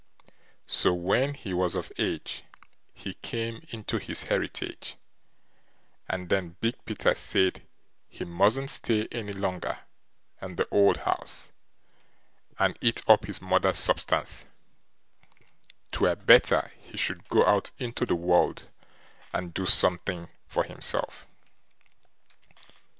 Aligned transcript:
So 0.65 0.95
when 0.95 1.35
he 1.35 1.53
was 1.53 1.75
of 1.75 1.91
age 1.99 2.43
he 2.91 3.13
came 3.13 3.67
into 3.69 3.97
his 3.99 4.23
heritage, 4.23 4.95
and 6.09 6.27
then 6.27 6.55
Big 6.59 6.83
Peter 6.85 7.13
said 7.13 7.61
he 8.09 8.25
mustn't 8.25 8.71
stay 8.71 9.07
any 9.11 9.31
longer 9.33 9.77
in 10.41 10.55
the 10.55 10.67
old 10.71 10.97
house, 10.97 11.51
and 12.57 12.79
eat 12.81 13.03
up 13.07 13.25
his 13.25 13.43
mother's 13.43 13.77
substance; 13.77 14.47
'twere 15.91 16.15
better 16.15 16.71
he 16.81 16.97
should 16.97 17.27
go 17.29 17.45
out 17.45 17.69
into 17.77 18.03
the 18.03 18.15
world 18.15 18.69
and 19.31 19.53
do 19.53 19.67
something 19.67 20.29
for 20.47 20.63
himself. 20.63 21.27